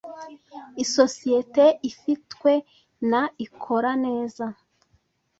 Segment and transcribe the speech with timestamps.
[0.83, 2.51] Isosiyete, ifitwe
[3.11, 4.45] na ikora neza.